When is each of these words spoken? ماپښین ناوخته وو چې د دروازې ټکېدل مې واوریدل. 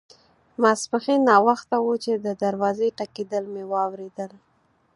ماپښین 0.61 1.21
ناوخته 1.29 1.75
وو 1.83 1.93
چې 2.03 2.11
د 2.15 2.27
دروازې 2.43 2.87
ټکېدل 2.97 3.43
مې 3.53 3.63
واوریدل. 3.71 4.31